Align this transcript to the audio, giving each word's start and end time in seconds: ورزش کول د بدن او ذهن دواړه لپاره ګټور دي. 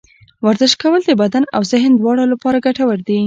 ورزش 0.45 0.73
کول 0.81 1.01
د 1.05 1.11
بدن 1.21 1.43
او 1.55 1.61
ذهن 1.71 1.91
دواړه 1.95 2.23
لپاره 2.31 2.63
ګټور 2.65 2.97
دي. 3.07 3.19